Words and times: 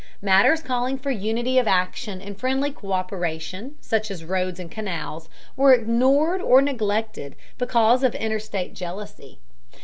Matters 0.19 0.63
calling 0.63 0.97
for 0.97 1.11
unity 1.11 1.59
of 1.59 1.67
action 1.67 2.21
and 2.21 2.35
friendly 2.35 2.71
co÷peration, 2.71 3.73
such 3.81 4.09
as 4.09 4.25
roads 4.25 4.59
and 4.59 4.71
canals, 4.71 5.29
were 5.55 5.75
ignored 5.75 6.41
or 6.41 6.59
neglected 6.59 7.35
because 7.59 8.03
of 8.03 8.15
interstate 8.15 8.73
jealousy. 8.73 9.37